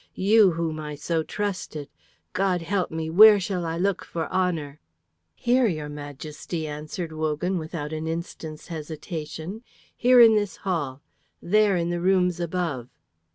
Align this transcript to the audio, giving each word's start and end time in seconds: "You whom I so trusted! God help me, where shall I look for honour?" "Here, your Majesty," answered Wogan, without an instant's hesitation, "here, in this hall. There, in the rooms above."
"You 0.17 0.53
whom 0.53 0.79
I 0.79 0.95
so 0.95 1.21
trusted! 1.21 1.87
God 2.33 2.63
help 2.63 2.89
me, 2.89 3.11
where 3.11 3.39
shall 3.39 3.67
I 3.67 3.77
look 3.77 4.03
for 4.03 4.27
honour?" 4.31 4.79
"Here, 5.35 5.67
your 5.67 5.89
Majesty," 5.89 6.65
answered 6.65 7.11
Wogan, 7.11 7.59
without 7.59 7.93
an 7.93 8.07
instant's 8.07 8.69
hesitation, 8.69 9.61
"here, 9.95 10.19
in 10.19 10.33
this 10.33 10.55
hall. 10.65 11.03
There, 11.39 11.77
in 11.77 11.91
the 11.91 12.01
rooms 12.01 12.39
above." 12.39 12.89